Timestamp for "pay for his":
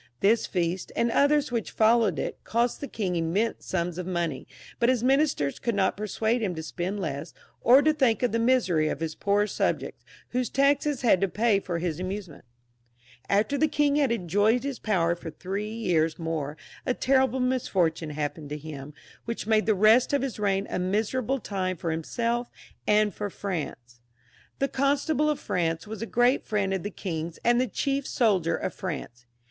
11.27-11.99